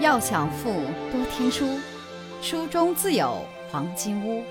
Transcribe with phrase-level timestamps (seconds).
[0.00, 0.70] 要想富，
[1.10, 1.66] 多听书，
[2.40, 4.44] 书中自有黄金屋。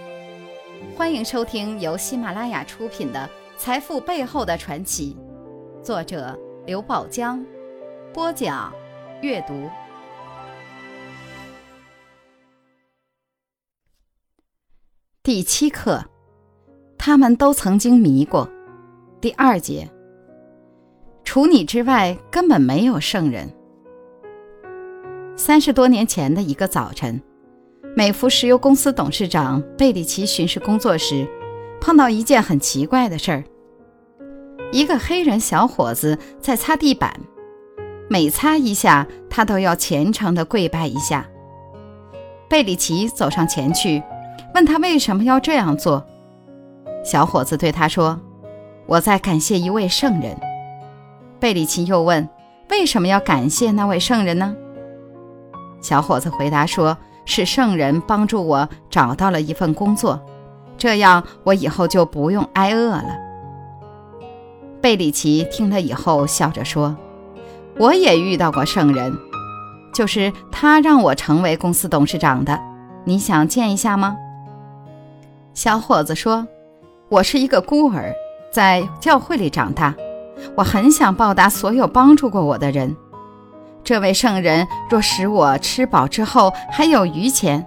[0.93, 5.15] 欢迎收听由喜马拉雅出品的《财富背后的传奇》，
[5.81, 7.41] 作者刘宝江，
[8.13, 8.73] 播讲
[9.21, 9.69] 阅读。
[15.23, 16.03] 第七课，
[16.97, 18.49] 他们都曾经迷过。
[19.21, 19.89] 第二节，
[21.23, 23.56] 除你之外，根本没有圣人。
[25.39, 27.21] 三十多年前的一个早晨，
[27.95, 31.27] 美孚石油公司董事长贝里奇巡视工作时，
[31.79, 33.43] 碰到一件很奇怪的事儿：
[34.71, 37.13] 一个黑人小伙子在擦地板，
[38.09, 41.23] 每擦一下，他都要虔诚地跪拜一下。
[42.49, 44.01] 贝里奇走上前去，
[44.55, 46.03] 问他为什么要这样做。
[47.03, 48.19] 小伙子对他说
[48.87, 50.35] ：“我在感谢一位圣人。”
[51.39, 52.27] 贝里奇又问
[52.71, 54.55] ：“为什么要感谢那位圣人呢？”
[55.81, 60.19] 小伙子回答说：“是圣人帮助我找到了一份工作，
[60.77, 63.09] 这样我以后就不用挨饿了。”
[64.81, 66.95] 贝里奇听了以后笑着说
[67.77, 69.15] ：“我也遇到过圣人，
[69.93, 72.59] 就是他让我成为公司董事长的。
[73.03, 74.15] 你想见一下吗？”
[75.53, 76.47] 小伙子说
[77.09, 78.13] ：“我是一个孤儿，
[78.51, 79.95] 在教会里长大，
[80.55, 82.95] 我很想报答所有帮助过我的人。”
[83.87, 87.65] 这位圣人若使我吃饱之后还有余钱，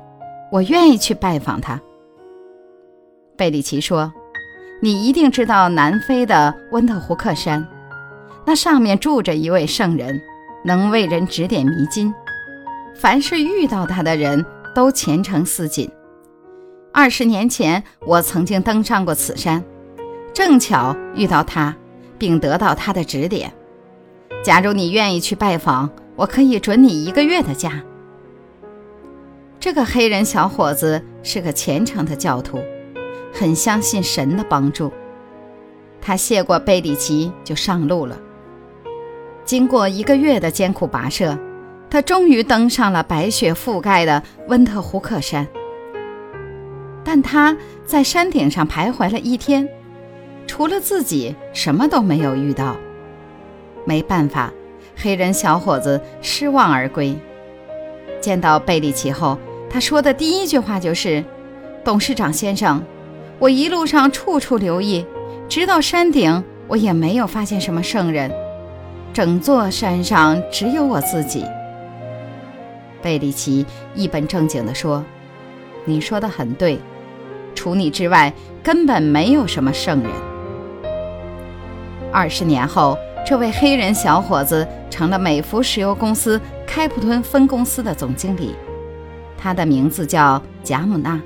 [0.52, 1.80] 我愿意去拜访他。
[3.38, 4.12] 贝里奇说
[4.82, 7.66] ：“你一定知道南非的温特胡克山，
[8.44, 10.20] 那上面住着一位圣人，
[10.62, 12.12] 能为人指点迷津。
[12.94, 15.90] 凡是遇到他的人都虔诚似锦。
[16.92, 19.64] 二十年前，我曾经登上过此山，
[20.34, 21.74] 正巧遇到他，
[22.18, 23.50] 并得到他的指点。
[24.44, 25.88] 假如你愿意去拜访。”
[26.20, 27.82] 我可以准你一个月的假。
[29.58, 32.62] 这个黑人小伙子是个虔诚的教徒，
[33.32, 34.92] 很相信神的帮助。
[35.98, 38.20] 他谢过贝里奇，就上路了。
[39.46, 41.38] 经过一个月的艰苦跋涉，
[41.88, 45.48] 他终于登上了白雪覆盖的温特胡克山。
[47.02, 47.56] 但他
[47.86, 49.66] 在山顶上徘徊了一天，
[50.46, 52.76] 除了自己，什么都没有遇到。
[53.86, 54.52] 没办法。
[55.02, 57.16] 黑人小伙子失望而归。
[58.20, 59.38] 见到贝里奇后，
[59.70, 61.24] 他说的第一句话就是
[61.82, 62.82] ：“董事长先生，
[63.38, 65.06] 我一路上处处留意，
[65.48, 68.30] 直到山顶，我也没有发现什么圣人。
[69.12, 71.46] 整座山上只有我自己。”
[73.00, 75.02] 贝里奇一本正经地说
[75.86, 76.78] ：“你说的很对，
[77.54, 78.30] 除你之外，
[78.62, 80.10] 根本没有什么圣人。”
[82.12, 82.98] 二十年后。
[83.26, 88.56] 这位黑人小伙子成了美孚石油公司开普敦分公司的总经理，
[89.38, 91.20] 他的名字叫贾姆纳。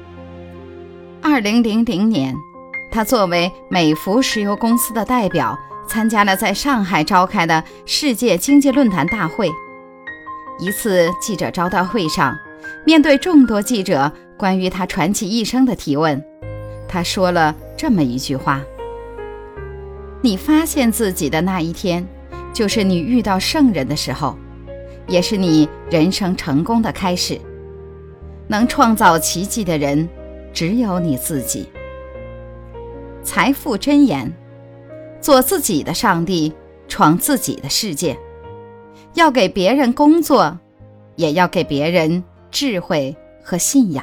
[1.22, 2.34] 二零零零年，
[2.90, 9.50] 他作为美孚石油公司的代表，参加了在上海召开的世界经济论坛大会。
[10.58, 12.36] 一次记者招待会上，
[12.84, 16.22] 面对众多记者关于他传奇一生的提问，
[16.86, 18.60] 他说了这么一句话。
[20.24, 22.02] 你发现自己的那一天，
[22.50, 24.34] 就是你遇到圣人的时候，
[25.06, 27.38] 也是你人生成功的开始。
[28.48, 30.08] 能创造奇迹的人，
[30.50, 31.68] 只有你自己。
[33.22, 34.32] 财富箴言：
[35.20, 36.54] 做自己的上帝，
[36.88, 38.18] 闯自己的世界。
[39.12, 40.58] 要给别人工作，
[41.16, 44.02] 也要给别人智慧和信仰。